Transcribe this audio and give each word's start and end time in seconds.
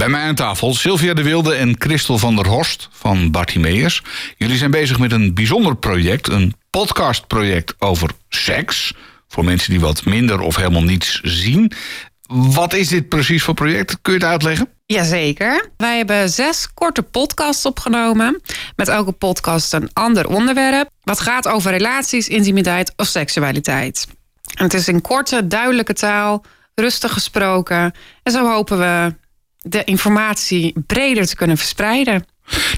Bij 0.00 0.08
mij 0.08 0.22
aan 0.22 0.34
tafel 0.34 0.74
Sylvia 0.74 1.14
de 1.14 1.22
Wilde 1.22 1.54
en 1.54 1.74
Christel 1.78 2.18
van 2.18 2.36
der 2.36 2.46
Horst 2.46 2.88
van 2.92 3.30
Bartimeus. 3.30 4.02
Jullie 4.36 4.56
zijn 4.56 4.70
bezig 4.70 4.98
met 4.98 5.12
een 5.12 5.34
bijzonder 5.34 5.76
project, 5.76 6.28
een 6.28 6.54
podcastproject 6.70 7.74
over 7.78 8.10
seks. 8.28 8.94
Voor 9.28 9.44
mensen 9.44 9.70
die 9.70 9.80
wat 9.80 10.04
minder 10.04 10.40
of 10.40 10.56
helemaal 10.56 10.82
niets 10.82 11.20
zien. 11.22 11.72
Wat 12.28 12.74
is 12.74 12.88
dit 12.88 13.08
precies 13.08 13.42
voor 13.42 13.54
project? 13.54 13.98
Kun 14.02 14.12
je 14.12 14.18
het 14.18 14.28
uitleggen? 14.28 14.68
Jazeker. 14.86 15.70
Wij 15.76 15.96
hebben 15.96 16.30
zes 16.30 16.68
korte 16.74 17.02
podcasts 17.02 17.66
opgenomen. 17.66 18.40
Met 18.76 18.88
elke 18.88 19.12
podcast 19.12 19.72
een 19.72 19.90
ander 19.92 20.28
onderwerp. 20.28 20.90
Wat 21.02 21.20
gaat 21.20 21.48
over 21.48 21.70
relaties, 21.70 22.28
intimiteit 22.28 22.92
of 22.96 23.06
seksualiteit. 23.06 24.06
En 24.54 24.64
het 24.64 24.74
is 24.74 24.88
in 24.88 25.00
korte, 25.00 25.46
duidelijke 25.46 25.94
taal, 25.94 26.44
rustig 26.74 27.12
gesproken. 27.12 27.94
En 28.22 28.32
zo 28.32 28.48
hopen 28.48 28.78
we 28.78 29.14
de 29.62 29.84
informatie 29.84 30.74
breder 30.86 31.26
te 31.26 31.36
kunnen 31.36 31.56
verspreiden. 31.56 32.24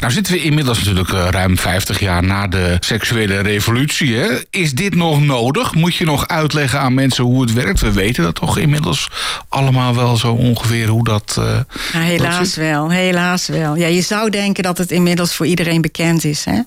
Nou 0.00 0.12
zitten 0.12 0.32
we 0.32 0.42
inmiddels 0.42 0.78
natuurlijk 0.78 1.12
eh, 1.12 1.28
ruim 1.30 1.58
50 1.58 2.00
jaar 2.00 2.22
na 2.22 2.48
de 2.48 2.76
seksuele 2.80 3.40
revolutie. 3.40 4.14
Hè? 4.16 4.42
Is 4.50 4.72
dit 4.72 4.94
nog 4.94 5.20
nodig? 5.20 5.74
Moet 5.74 5.94
je 5.94 6.04
nog 6.04 6.28
uitleggen 6.28 6.80
aan 6.80 6.94
mensen 6.94 7.24
hoe 7.24 7.40
het 7.40 7.52
werkt? 7.52 7.80
We 7.80 7.92
weten 7.92 8.22
dat 8.22 8.34
toch 8.34 8.58
inmiddels 8.58 9.08
allemaal 9.48 9.94
wel 9.94 10.16
zo 10.16 10.32
ongeveer 10.32 10.88
hoe 10.88 11.04
dat... 11.04 11.36
Uh, 11.38 11.60
ja, 11.92 12.00
helaas 12.00 12.54
wel, 12.54 12.90
helaas 12.90 13.46
wel. 13.46 13.76
Ja, 13.76 13.86
je 13.86 14.02
zou 14.02 14.30
denken 14.30 14.62
dat 14.62 14.78
het 14.78 14.90
inmiddels 14.90 15.34
voor 15.34 15.46
iedereen 15.46 15.80
bekend 15.80 16.24
is. 16.24 16.44
Hè? 16.44 16.60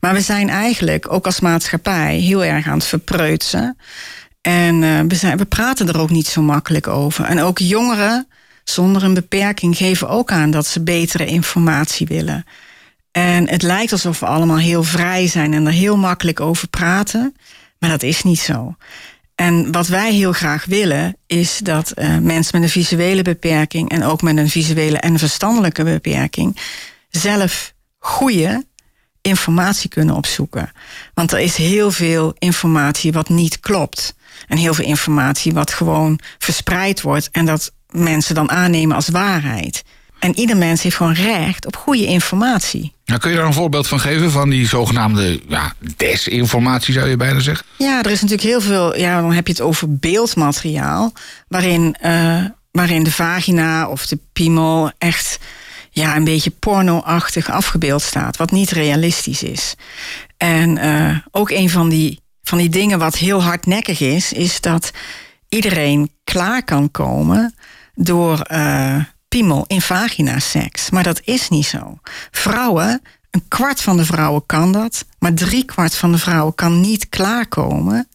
Maar 0.00 0.14
we 0.14 0.20
zijn 0.20 0.48
eigenlijk, 0.48 1.12
ook 1.12 1.26
als 1.26 1.40
maatschappij, 1.40 2.16
heel 2.16 2.44
erg 2.44 2.66
aan 2.66 2.78
het 2.78 2.86
verpreutsen. 2.86 3.76
En 4.40 4.82
uh, 4.82 5.00
we, 5.08 5.14
zijn, 5.14 5.38
we 5.38 5.44
praten 5.44 5.88
er 5.88 6.00
ook 6.00 6.10
niet 6.10 6.26
zo 6.26 6.42
makkelijk 6.42 6.88
over. 6.88 7.24
En 7.24 7.42
ook 7.42 7.58
jongeren 7.58 8.28
zonder 8.64 9.02
een 9.02 9.14
beperking 9.14 9.76
geven 9.76 10.08
ook 10.08 10.32
aan 10.32 10.50
dat 10.50 10.66
ze 10.66 10.82
betere 10.82 11.26
informatie 11.26 12.06
willen. 12.06 12.44
En 13.10 13.48
het 13.48 13.62
lijkt 13.62 13.92
alsof 13.92 14.20
we 14.20 14.26
allemaal 14.26 14.58
heel 14.58 14.82
vrij 14.82 15.26
zijn 15.26 15.54
en 15.54 15.66
er 15.66 15.72
heel 15.72 15.96
makkelijk 15.96 16.40
over 16.40 16.68
praten, 16.68 17.36
maar 17.78 17.90
dat 17.90 18.02
is 18.02 18.22
niet 18.22 18.40
zo. 18.40 18.74
En 19.34 19.72
wat 19.72 19.86
wij 19.86 20.12
heel 20.12 20.32
graag 20.32 20.64
willen, 20.64 21.16
is 21.26 21.58
dat 21.58 21.92
uh, 21.94 22.18
mensen 22.18 22.50
met 22.52 22.62
een 22.62 22.68
visuele 22.68 23.22
beperking 23.22 23.90
en 23.90 24.04
ook 24.04 24.22
met 24.22 24.36
een 24.36 24.48
visuele 24.48 24.98
en 24.98 25.18
verstandelijke 25.18 25.84
beperking 25.84 26.56
zelf 27.10 27.74
goede 27.98 28.64
informatie 29.20 29.88
kunnen 29.88 30.14
opzoeken. 30.14 30.72
Want 31.14 31.32
er 31.32 31.38
is 31.38 31.56
heel 31.56 31.90
veel 31.90 32.34
informatie 32.38 33.12
wat 33.12 33.28
niet 33.28 33.60
klopt. 33.60 34.14
En 34.48 34.56
heel 34.56 34.74
veel 34.74 34.84
informatie 34.84 35.52
wat 35.52 35.72
gewoon 35.72 36.18
verspreid 36.38 37.00
wordt 37.00 37.28
en 37.30 37.46
dat 37.46 37.72
mensen 37.92 38.34
dan 38.34 38.50
aannemen 38.50 38.96
als 38.96 39.08
waarheid. 39.08 39.82
En 40.20 40.38
ieder 40.38 40.56
mens 40.56 40.82
heeft 40.82 40.96
gewoon 40.96 41.12
recht 41.12 41.66
op 41.66 41.76
goede 41.76 42.06
informatie. 42.06 42.92
Nou, 43.04 43.20
kun 43.20 43.30
je 43.30 43.36
daar 43.36 43.46
een 43.46 43.52
voorbeeld 43.52 43.88
van 43.88 44.00
geven 44.00 44.30
van 44.30 44.50
die 44.50 44.66
zogenaamde 44.66 45.40
ja, 45.48 45.72
desinformatie, 45.96 46.94
zou 46.94 47.08
je 47.08 47.16
bijna 47.16 47.40
zeggen? 47.40 47.66
Ja, 47.78 48.02
er 48.02 48.10
is 48.10 48.20
natuurlijk 48.20 48.48
heel 48.48 48.60
veel. 48.60 48.96
Ja, 48.96 49.20
dan 49.20 49.32
heb 49.32 49.46
je 49.46 49.52
het 49.52 49.62
over 49.62 49.98
beeldmateriaal. 49.98 51.12
Waarin, 51.48 51.96
uh, 52.04 52.44
waarin 52.70 53.04
de 53.04 53.12
vagina 53.12 53.88
of 53.88 54.06
de 54.06 54.18
piemel 54.32 54.90
echt 54.98 55.38
ja, 55.90 56.16
een 56.16 56.24
beetje 56.24 56.50
pornoachtig 56.50 57.50
afgebeeld 57.50 58.02
staat. 58.02 58.36
Wat 58.36 58.50
niet 58.50 58.70
realistisch 58.70 59.42
is. 59.42 59.74
En 60.36 60.76
uh, 60.76 61.16
ook 61.30 61.50
een 61.50 61.70
van 61.70 61.88
die, 61.88 62.20
van 62.42 62.58
die 62.58 62.68
dingen 62.68 62.98
wat 62.98 63.16
heel 63.16 63.42
hardnekkig 63.42 64.00
is, 64.00 64.32
is 64.32 64.60
dat 64.60 64.90
iedereen 65.48 66.10
klaar 66.24 66.64
kan 66.64 66.90
komen 66.90 67.54
door 68.02 68.46
uh, 68.52 68.96
piemel 69.28 69.64
in 69.66 69.80
vaginaseks. 69.80 70.90
Maar 70.90 71.02
dat 71.02 71.20
is 71.24 71.48
niet 71.48 71.66
zo. 71.66 71.98
Vrouwen, 72.30 73.02
een 73.30 73.44
kwart 73.48 73.80
van 73.80 73.96
de 73.96 74.04
vrouwen 74.04 74.46
kan 74.46 74.72
dat, 74.72 75.04
maar 75.18 75.34
drie 75.34 75.64
kwart 75.64 75.94
van 75.94 76.12
de 76.12 76.18
vrouwen 76.18 76.54
kan 76.54 76.80
niet 76.80 77.08
klaarkomen 77.08 78.08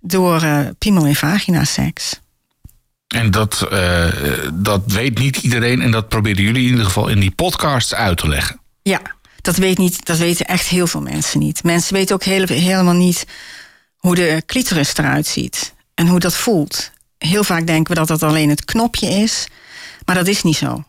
door 0.00 0.42
uh, 0.42 0.58
piemel 0.78 1.06
in 1.06 1.16
vaginaseks. 1.16 2.20
En 3.08 3.30
dat, 3.30 3.68
uh, 3.72 4.06
dat 4.52 4.82
weet 4.86 5.18
niet 5.18 5.36
iedereen 5.36 5.82
en 5.82 5.90
dat 5.90 6.08
proberen 6.08 6.42
jullie 6.42 6.62
in 6.62 6.70
ieder 6.70 6.84
geval 6.84 7.08
in 7.08 7.20
die 7.20 7.30
podcast 7.30 7.94
uit 7.94 8.18
te 8.18 8.28
leggen. 8.28 8.60
Ja, 8.82 9.00
dat, 9.40 9.56
weet 9.56 9.78
niet, 9.78 10.06
dat 10.06 10.18
weten 10.18 10.46
echt 10.46 10.66
heel 10.66 10.86
veel 10.86 11.02
mensen 11.02 11.38
niet. 11.38 11.62
Mensen 11.62 11.94
weten 11.94 12.14
ook 12.14 12.24
heel, 12.24 12.46
helemaal 12.46 12.94
niet 12.94 13.26
hoe 13.96 14.14
de 14.14 14.42
clitoris 14.46 14.96
eruit 14.96 15.26
ziet 15.26 15.74
en 15.94 16.06
hoe 16.06 16.18
dat 16.18 16.34
voelt 16.34 16.92
heel 17.18 17.44
vaak 17.44 17.66
denken 17.66 17.94
we 17.94 17.98
dat 17.98 18.08
dat 18.08 18.22
alleen 18.22 18.48
het 18.48 18.64
knopje 18.64 19.06
is. 19.08 19.46
Maar 20.04 20.14
dat 20.14 20.26
is 20.26 20.42
niet 20.42 20.56
zo. 20.56 20.84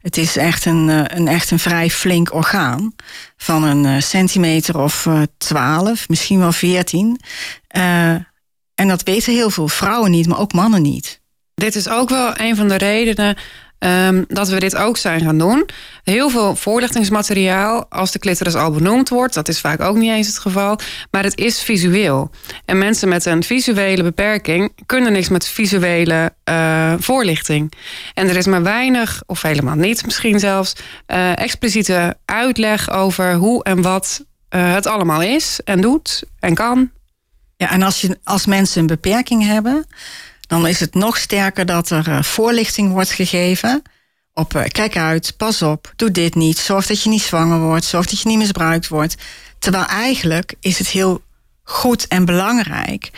Het 0.00 0.16
is 0.16 0.36
echt 0.36 0.64
een, 0.64 0.88
eh, 0.88 1.18
een, 1.18 1.28
echt 1.28 1.50
een 1.50 1.58
vrij 1.58 1.90
flink 1.90 2.34
orgaan. 2.34 2.94
Van 3.36 3.62
een 3.62 3.84
eh, 3.84 4.00
centimeter 4.02 4.78
of 4.78 5.06
uh, 5.06 5.22
12, 5.38 6.08
misschien 6.08 6.38
wel 6.38 6.52
14. 6.52 7.20
Uh, 7.76 8.10
en 8.74 8.88
dat 8.88 9.02
weten 9.02 9.32
heel 9.32 9.50
veel 9.50 9.68
vrouwen 9.68 10.10
niet, 10.10 10.26
maar 10.26 10.38
ook 10.38 10.52
mannen 10.52 10.82
niet. 10.82 11.20
Dit 11.54 11.74
is 11.74 11.88
ook 11.88 12.08
wel 12.08 12.38
een 12.40 12.56
van 12.56 12.68
de 12.68 12.76
redenen 12.76 13.36
Um, 13.84 14.24
dat 14.28 14.48
we 14.48 14.60
dit 14.60 14.76
ook 14.76 14.96
zijn 14.96 15.20
gaan 15.20 15.38
doen. 15.38 15.68
Heel 16.04 16.30
veel 16.30 16.56
voorlichtingsmateriaal, 16.56 17.86
als 17.88 18.12
de 18.12 18.18
clitoris 18.18 18.54
al 18.54 18.70
benoemd 18.70 19.08
wordt, 19.08 19.34
dat 19.34 19.48
is 19.48 19.60
vaak 19.60 19.80
ook 19.80 19.96
niet 19.96 20.10
eens 20.10 20.26
het 20.26 20.38
geval, 20.38 20.78
maar 21.10 21.22
het 21.22 21.38
is 21.38 21.62
visueel. 21.62 22.30
En 22.64 22.78
mensen 22.78 23.08
met 23.08 23.24
een 23.24 23.42
visuele 23.42 24.02
beperking 24.02 24.72
kunnen 24.86 25.12
niks 25.12 25.28
met 25.28 25.48
visuele 25.48 26.32
uh, 26.44 26.94
voorlichting. 26.98 27.72
En 28.14 28.28
er 28.28 28.36
is 28.36 28.46
maar 28.46 28.62
weinig, 28.62 29.22
of 29.26 29.42
helemaal 29.42 29.76
niet 29.76 30.04
misschien 30.04 30.38
zelfs, 30.38 30.72
uh, 31.06 31.38
expliciete 31.38 32.16
uitleg 32.24 32.90
over 32.90 33.34
hoe 33.34 33.64
en 33.64 33.82
wat 33.82 34.24
uh, 34.54 34.74
het 34.74 34.86
allemaal 34.86 35.22
is 35.22 35.60
en 35.64 35.80
doet 35.80 36.22
en 36.38 36.54
kan. 36.54 36.90
Ja, 37.56 37.70
en 37.70 37.82
als, 37.82 38.00
je, 38.00 38.18
als 38.24 38.46
mensen 38.46 38.80
een 38.80 38.86
beperking 38.86 39.46
hebben, 39.46 39.86
dan 40.50 40.66
is 40.66 40.80
het 40.80 40.94
nog 40.94 41.16
sterker 41.16 41.66
dat 41.66 41.90
er 41.90 42.08
uh, 42.08 42.22
voorlichting 42.22 42.92
wordt 42.92 43.10
gegeven. 43.10 43.82
Op 44.34 44.54
uh, 44.54 44.62
kijk 44.64 44.96
uit, 44.96 45.34
pas 45.36 45.62
op, 45.62 45.92
doe 45.96 46.10
dit 46.10 46.34
niet, 46.34 46.58
zorg 46.58 46.86
dat 46.86 47.02
je 47.02 47.08
niet 47.08 47.22
zwanger 47.22 47.58
wordt, 47.58 47.84
zorg 47.84 48.06
dat 48.06 48.20
je 48.20 48.28
niet 48.28 48.38
misbruikt 48.38 48.88
wordt. 48.88 49.14
Terwijl 49.58 49.84
eigenlijk 49.86 50.54
is 50.60 50.78
het 50.78 50.88
heel 50.88 51.22
goed 51.62 52.08
en 52.08 52.24
belangrijk 52.24 53.10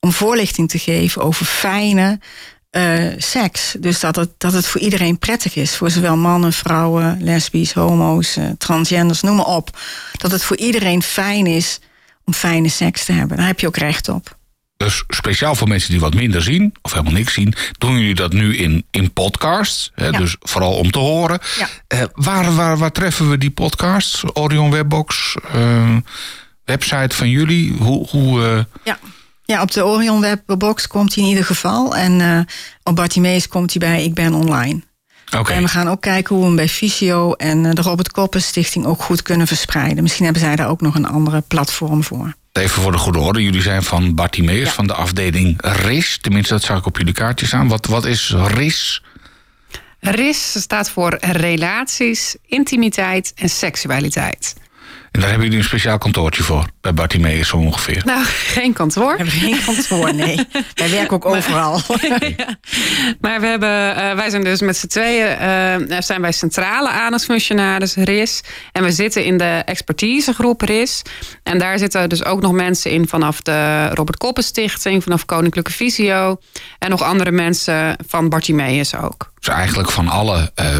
om 0.00 0.12
voorlichting 0.12 0.68
te 0.68 0.78
geven 0.78 1.22
over 1.22 1.46
fijne 1.46 2.18
uh, 2.70 3.12
seks. 3.16 3.76
Dus 3.78 4.00
dat 4.00 4.16
het, 4.16 4.30
dat 4.38 4.52
het 4.52 4.66
voor 4.66 4.80
iedereen 4.80 5.18
prettig 5.18 5.56
is. 5.56 5.76
Voor 5.76 5.90
zowel 5.90 6.16
mannen, 6.16 6.52
vrouwen, 6.52 7.22
lesbisch, 7.22 7.72
homo's, 7.72 8.38
transgenders, 8.58 9.20
noem 9.20 9.36
maar 9.36 9.46
op. 9.46 9.78
Dat 10.12 10.30
het 10.30 10.42
voor 10.42 10.56
iedereen 10.56 11.02
fijn 11.02 11.46
is 11.46 11.78
om 12.24 12.32
fijne 12.32 12.68
seks 12.68 13.04
te 13.04 13.12
hebben. 13.12 13.36
Daar 13.36 13.46
heb 13.46 13.60
je 13.60 13.66
ook 13.66 13.76
recht 13.76 14.08
op. 14.08 14.38
Dus 14.84 15.04
speciaal 15.08 15.54
voor 15.54 15.68
mensen 15.68 15.90
die 15.90 16.00
wat 16.00 16.14
minder 16.14 16.42
zien, 16.42 16.74
of 16.82 16.92
helemaal 16.92 17.12
niks 17.12 17.32
zien, 17.32 17.54
doen 17.78 17.98
jullie 17.98 18.14
dat 18.14 18.32
nu 18.32 18.56
in, 18.56 18.84
in 18.90 19.12
podcasts. 19.12 19.90
Hè, 19.94 20.06
ja. 20.06 20.18
Dus 20.18 20.36
vooral 20.40 20.72
om 20.72 20.90
te 20.90 20.98
horen. 20.98 21.38
Ja. 21.58 21.68
Uh, 21.94 22.06
waar, 22.14 22.54
waar, 22.54 22.78
waar 22.78 22.92
treffen 22.92 23.30
we 23.30 23.38
die 23.38 23.50
podcasts? 23.50 24.22
Orion 24.32 24.70
Webbox, 24.70 25.36
uh, 25.54 25.96
website 26.64 27.16
van 27.16 27.28
jullie? 27.28 27.72
Hoe, 27.78 28.08
hoe, 28.08 28.40
uh... 28.40 28.64
ja. 28.84 28.98
ja, 29.44 29.62
op 29.62 29.70
de 29.70 29.84
Orion 29.84 30.20
Webbox 30.20 30.86
komt 30.86 31.14
hij 31.14 31.24
in 31.24 31.30
ieder 31.30 31.44
geval. 31.44 31.96
En 31.96 32.46
op 32.82 32.96
Bartimees 32.96 33.48
komt 33.48 33.72
hij 33.74 33.88
bij 33.88 34.04
Ik 34.04 34.14
Ben 34.14 34.34
Online. 34.34 34.80
Okay. 35.38 35.56
En 35.56 35.62
we 35.62 35.68
gaan 35.68 35.88
ook 35.88 36.00
kijken 36.00 36.34
hoe 36.34 36.40
we 36.40 36.46
hem 36.46 36.56
bij 36.56 36.68
Visio 36.68 37.32
en 37.32 37.74
de 37.74 37.82
Robert 37.82 38.12
Koppen 38.12 38.42
Stichting 38.42 38.86
ook 38.86 39.02
goed 39.02 39.22
kunnen 39.22 39.46
verspreiden. 39.46 40.02
Misschien 40.02 40.24
hebben 40.24 40.42
zij 40.42 40.56
daar 40.56 40.68
ook 40.68 40.80
nog 40.80 40.94
een 40.94 41.06
andere 41.06 41.40
platform 41.40 42.04
voor. 42.04 42.38
Even 42.52 42.82
voor 42.82 42.92
de 42.92 42.98
goede 42.98 43.18
orde, 43.18 43.42
jullie 43.42 43.62
zijn 43.62 43.82
van 43.82 44.14
Bartimeus, 44.14 44.68
ja. 44.68 44.70
van 44.70 44.86
de 44.86 44.94
afdeling 44.94 45.56
RIS. 45.60 46.18
Tenminste, 46.20 46.52
dat 46.52 46.62
zag 46.62 46.78
ik 46.78 46.86
op 46.86 46.98
jullie 46.98 47.12
kaartje 47.12 47.46
staan. 47.46 47.68
Wat, 47.68 47.86
wat 47.86 48.04
is 48.04 48.34
RIS? 48.46 49.02
RIS 50.00 50.60
staat 50.60 50.90
voor 50.90 51.18
relaties, 51.20 52.36
intimiteit 52.46 53.32
en 53.34 53.48
seksualiteit. 53.48 54.54
En 55.10 55.20
daar 55.20 55.28
hebben 55.28 55.46
jullie 55.46 55.62
een 55.62 55.68
speciaal 55.68 55.98
kantoortje 55.98 56.42
voor, 56.42 56.66
bij 56.80 56.94
Bartimeus 56.94 57.48
zo 57.48 57.56
ongeveer. 57.56 58.02
Nou, 58.04 58.24
geen 58.24 58.72
kantoor. 58.72 59.10
We 59.10 59.16
hebben 59.16 59.34
geen 59.34 59.64
kantoor, 59.64 60.14
nee. 60.14 60.36
wij 60.74 60.90
werken 60.90 61.16
ook 61.16 61.24
overal. 61.24 61.80
ja. 62.36 62.58
Maar 63.20 63.40
we 63.40 63.46
hebben, 63.46 63.96
uh, 63.96 64.14
wij 64.14 64.30
zijn 64.30 64.44
dus 64.44 64.60
met 64.60 64.76
z'n 64.76 64.86
tweeën, 64.86 65.26
uh, 65.90 65.96
zijn 65.98 66.20
wij 66.20 66.32
centrale 66.32 66.88
aandachtfunctionaris 66.88 67.94
RIS. 67.94 68.40
En 68.72 68.82
we 68.82 68.92
zitten 68.92 69.24
in 69.24 69.38
de 69.38 69.62
expertisegroep 69.64 70.60
RIS. 70.60 71.02
En 71.42 71.58
daar 71.58 71.78
zitten 71.78 72.08
dus 72.08 72.24
ook 72.24 72.40
nog 72.40 72.52
mensen 72.52 72.90
in 72.90 73.08
vanaf 73.08 73.40
de 73.40 73.88
Robert 73.88 74.18
Koppen 74.18 74.44
Stichting, 74.44 75.02
vanaf 75.02 75.24
Koninklijke 75.24 75.72
Visio. 75.72 76.40
En 76.78 76.90
nog 76.90 77.02
andere 77.02 77.30
mensen 77.30 77.96
van 78.06 78.28
Bartimeus 78.28 78.96
ook. 78.96 79.32
Dus 79.38 79.48
eigenlijk 79.48 79.90
van 79.90 80.08
alle 80.08 80.52
uh, 80.60 80.76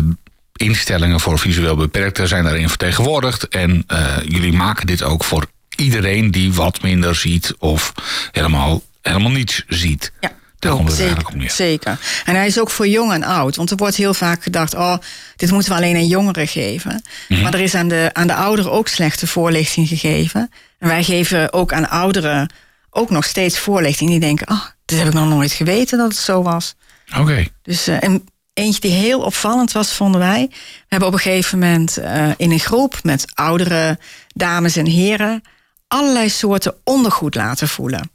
instellingen 0.61 1.21
voor 1.21 1.39
visueel 1.39 1.77
beperkten 1.77 2.29
zijn 2.29 2.45
daarin 2.45 2.69
vertegenwoordigd. 2.69 3.49
En 3.49 3.85
uh, 3.93 4.17
jullie 4.25 4.53
maken 4.53 4.87
dit 4.87 5.03
ook 5.03 5.25
voor 5.25 5.47
iedereen 5.77 6.31
die 6.31 6.53
wat 6.53 6.83
minder 6.83 7.15
ziet 7.15 7.55
of 7.59 7.93
helemaal, 8.33 8.83
helemaal 9.03 9.31
niets 9.31 9.65
ziet. 9.69 10.13
Ja. 10.21 10.33
Daar 10.59 10.73
komt 10.73 10.89
het 10.89 10.97
zeker, 10.97 11.27
om 11.27 11.49
zeker. 11.49 11.99
En 12.25 12.35
hij 12.35 12.47
is 12.47 12.61
ook 12.61 12.71
voor 12.71 12.89
jong 12.89 13.13
en 13.13 13.25
oud. 13.25 13.57
Want 13.57 13.71
er 13.71 13.77
wordt 13.77 13.97
heel 13.97 14.15
vaak 14.15 14.43
gedacht, 14.43 14.75
oh, 14.75 14.97
dit 15.37 15.51
moeten 15.51 15.71
we 15.71 15.77
alleen 15.77 15.97
aan 15.97 16.07
jongeren 16.07 16.49
geven. 16.49 17.03
Mhm. 17.29 17.43
Maar 17.43 17.55
er 17.55 17.61
is 17.61 17.75
aan 17.75 17.89
de, 17.89 18.11
aan 18.13 18.27
de 18.27 18.35
ouderen 18.35 18.73
ook 18.73 18.89
slechte 18.89 19.27
voorlichting 19.27 19.89
gegeven. 19.89 20.51
En 20.79 20.89
wij 20.89 21.05
geven 21.05 21.53
ook 21.53 21.73
aan 21.73 21.89
ouderen 21.89 22.53
ook 22.91 23.11
nog 23.11 23.25
steeds 23.25 23.59
voorlichting. 23.59 24.11
Die 24.11 24.21
denken, 24.21 24.51
oh, 24.51 24.65
dit 24.85 24.99
heb 24.99 25.07
ik 25.07 25.15
nog 25.15 25.29
nooit 25.29 25.53
geweten 25.53 25.99
dat 25.99 26.09
het 26.09 26.21
zo 26.21 26.43
was. 26.43 26.75
Oké. 27.19 27.47
Dus 27.63 27.87
eh, 27.87 28.03
en 28.03 28.25
eentje 28.53 28.81
die 28.81 28.91
heel 28.91 29.21
opvallend 29.21 29.73
was, 29.73 29.93
vonden 29.95 30.21
wij. 30.21 30.47
We 30.51 30.57
hebben 30.89 31.09
op 31.09 31.15
een 31.15 31.21
gegeven 31.21 31.59
moment 31.59 31.97
eh, 31.97 32.29
in 32.37 32.51
een 32.51 32.59
groep 32.61 32.99
met 33.03 33.25
oudere 33.35 33.99
dames 34.29 34.77
en 34.77 34.87
heren 34.87 35.43
allerlei 35.89 36.29
soorten 36.29 36.75
ondergoed 36.85 37.35
laten 37.35 37.69
voelen. 37.69 38.11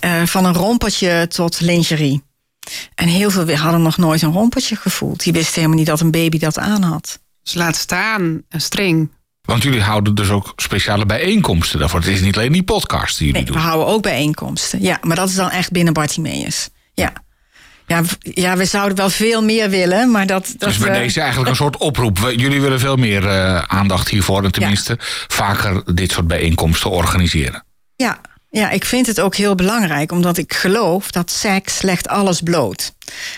Eh, 0.00 0.22
van 0.22 0.44
een 0.44 0.54
rompertje 0.54 1.26
tot 1.28 1.60
lingerie. 1.60 2.22
En 2.94 3.08
heel 3.08 3.30
veel 3.30 3.56
hadden 3.56 3.82
nog 3.82 3.96
nooit 3.96 4.22
een 4.22 4.32
rompertje 4.32 4.76
gevoeld. 4.76 5.22
Die 5.22 5.32
wisten 5.32 5.54
helemaal 5.54 5.76
niet 5.76 5.86
dat 5.86 6.00
een 6.00 6.10
baby 6.10 6.38
dat 6.38 6.58
aan 6.58 6.82
had. 6.82 7.20
Dus 7.42 7.54
laat 7.54 7.76
staan 7.76 8.42
een 8.48 8.60
string. 8.60 9.10
Want 9.42 9.62
jullie 9.62 9.80
houden 9.82 10.14
dus 10.14 10.30
ook 10.30 10.52
speciale 10.56 11.06
bijeenkomsten 11.06 11.78
daarvoor. 11.78 12.00
Het 12.00 12.08
is 12.08 12.20
niet 12.20 12.36
alleen 12.36 12.52
die 12.52 12.62
podcast 12.62 13.18
die 13.18 13.26
jullie 13.26 13.42
Nee, 13.42 13.50
we 13.52 13.56
doen. 13.58 13.66
houden 13.68 13.86
ook 13.94 14.02
bijeenkomsten. 14.02 14.82
Ja, 14.82 14.98
maar 15.02 15.16
dat 15.16 15.28
is 15.28 15.34
dan 15.34 15.50
echt 15.50 15.70
binnen 15.70 15.92
Bartimeus. 15.92 16.68
Ja. 16.94 17.12
Ja, 17.90 18.02
ja, 18.20 18.56
we 18.56 18.64
zouden 18.64 18.96
wel 18.96 19.10
veel 19.10 19.42
meer 19.42 19.70
willen, 19.70 20.10
maar 20.10 20.26
dat... 20.26 20.54
dat 20.58 20.68
Dus 20.68 20.78
bij 20.78 20.98
deze 20.98 21.20
eigenlijk 21.20 21.50
een 21.50 21.56
soort 21.56 21.76
oproep. 21.76 22.32
Jullie 22.36 22.60
willen 22.60 22.80
veel 22.80 22.96
meer 22.96 23.28
eh, 23.28 23.58
aandacht 23.58 24.08
hiervoor. 24.08 24.44
En 24.44 24.52
tenminste 24.52 24.96
vaker 25.28 25.94
dit 25.94 26.12
soort 26.12 26.26
bijeenkomsten 26.26 26.90
organiseren. 26.90 27.64
Ja, 27.96 28.20
ja, 28.50 28.70
ik 28.70 28.84
vind 28.84 29.06
het 29.06 29.20
ook 29.20 29.34
heel 29.36 29.54
belangrijk, 29.54 30.12
omdat 30.12 30.36
ik 30.36 30.54
geloof 30.54 31.10
dat 31.10 31.30
seks 31.30 31.82
legt 31.82 32.08
alles 32.08 32.40
bloot. 32.40 32.92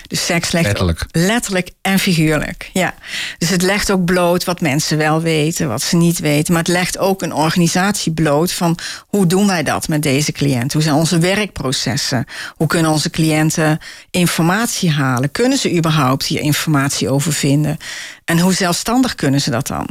Dus 0.06 0.24
seks 0.24 0.52
legt 0.52 0.66
Letterlijk. 0.66 1.04
letterlijk 1.10 1.70
en 1.82 1.98
figuurlijk. 1.98 2.70
Ja. 2.72 2.94
Dus 3.38 3.48
het 3.48 3.62
legt 3.62 3.90
ook 3.90 4.04
bloot 4.04 4.44
wat 4.44 4.60
mensen 4.60 4.96
wel 4.98 5.20
weten, 5.20 5.68
wat 5.68 5.82
ze 5.82 5.96
niet 5.96 6.18
weten. 6.18 6.52
Maar 6.52 6.62
het 6.62 6.72
legt 6.72 6.98
ook 6.98 7.22
een 7.22 7.34
organisatie 7.34 8.12
bloot 8.12 8.52
van 8.52 8.78
hoe 9.06 9.26
doen 9.26 9.46
wij 9.46 9.62
dat 9.62 9.88
met 9.88 10.02
deze 10.02 10.32
cliënt? 10.32 10.72
Hoe 10.72 10.82
zijn 10.82 10.94
onze 10.94 11.18
werkprocessen? 11.18 12.24
Hoe 12.56 12.66
kunnen 12.66 12.90
onze 12.90 13.10
cliënten 13.10 13.78
informatie 14.10 14.90
halen? 14.90 15.30
Kunnen 15.30 15.58
ze 15.58 15.76
überhaupt 15.76 16.24
hier 16.26 16.40
informatie 16.40 17.10
over 17.10 17.32
vinden? 17.32 17.76
En 18.24 18.38
hoe 18.38 18.52
zelfstandig 18.52 19.14
kunnen 19.14 19.40
ze 19.40 19.50
dat 19.50 19.66
dan? 19.66 19.86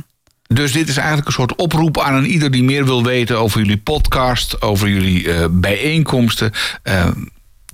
Dus 0.53 0.71
dit 0.71 0.89
is 0.89 0.97
eigenlijk 0.97 1.27
een 1.27 1.33
soort 1.33 1.55
oproep 1.55 1.99
aan 1.99 2.13
een 2.13 2.31
ieder 2.31 2.51
die 2.51 2.63
meer 2.63 2.85
wil 2.85 3.03
weten 3.03 3.39
over 3.39 3.59
jullie 3.59 3.77
podcast, 3.77 4.61
over 4.61 4.89
jullie 4.89 5.33
eh, 5.33 5.45
bijeenkomsten. 5.51 6.51
Eh, 6.83 7.07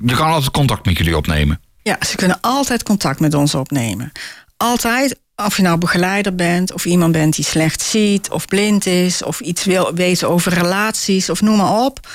je 0.05 0.15
kan 0.15 0.27
altijd 0.27 0.51
contact 0.51 0.85
met 0.85 0.97
jullie 0.97 1.17
opnemen. 1.17 1.61
Ja, 1.83 1.97
ze 2.05 2.15
kunnen 2.15 2.37
altijd 2.41 2.83
contact 2.83 3.19
met 3.19 3.33
ons 3.33 3.55
opnemen. 3.55 4.11
Altijd, 4.57 5.19
of 5.35 5.55
je 5.55 5.61
nou 5.61 5.77
begeleider 5.77 6.35
bent, 6.35 6.73
of 6.73 6.85
iemand 6.85 7.11
bent 7.11 7.35
die 7.35 7.45
slecht 7.45 7.81
ziet, 7.81 8.29
of 8.29 8.45
blind 8.45 8.85
is, 8.85 9.23
of 9.23 9.39
iets 9.39 9.65
wil 9.65 9.93
weten 9.93 10.29
over 10.29 10.53
relaties, 10.53 11.29
of 11.29 11.41
noem 11.41 11.57
maar 11.57 11.85
op. 11.85 12.07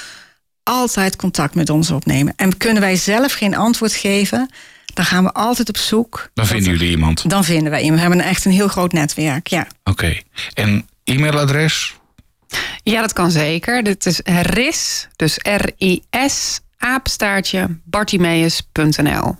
Altijd 0.62 1.16
contact 1.16 1.54
met 1.54 1.70
ons 1.70 1.90
opnemen. 1.90 2.32
En 2.36 2.56
kunnen 2.56 2.82
wij 2.82 2.96
zelf 2.96 3.32
geen 3.32 3.56
antwoord 3.56 3.92
geven, 3.92 4.50
dan 4.94 5.04
gaan 5.04 5.24
we 5.24 5.32
altijd 5.32 5.68
op 5.68 5.76
zoek. 5.76 6.30
Dan 6.34 6.46
vinden 6.46 6.72
jullie 6.72 6.90
iemand. 6.90 7.30
Dan 7.30 7.44
vinden 7.44 7.70
wij 7.70 7.80
iemand. 7.80 8.00
We 8.00 8.06
hebben 8.08 8.26
echt 8.26 8.44
een 8.44 8.52
heel 8.52 8.68
groot 8.68 8.92
netwerk, 8.92 9.46
ja. 9.46 9.66
Oké. 9.84 10.20
En 10.54 10.86
e-mailadres? 11.04 11.94
Ja, 12.82 13.00
dat 13.00 13.12
kan 13.12 13.30
zeker. 13.30 13.82
Dit 13.82 14.06
is 14.06 14.20
RIS, 14.24 15.08
dus 15.16 15.38
R-I-S, 15.42 16.60
apenstaartje, 16.78 17.66
bartimeus.nl. 17.84 19.36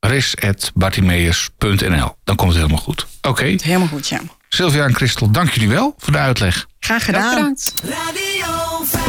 ris.bartimeus.nl. 0.00 2.14
Dan 2.24 2.36
komt 2.36 2.50
het 2.50 2.58
helemaal 2.60 2.82
goed. 2.82 3.06
Oké. 3.22 3.44
Helemaal 3.44 3.88
goed, 3.88 4.08
ja. 4.08 4.20
Sylvia 4.48 4.84
en 4.84 4.94
Christel, 4.94 5.30
dank 5.30 5.50
jullie 5.50 5.68
wel 5.68 5.94
voor 5.98 6.12
de 6.12 6.18
uitleg. 6.18 6.66
Graag 6.80 7.04
gedaan. 7.04 7.34
bedankt. 7.34 7.72
Radio 7.82 8.84
5. 8.84 9.04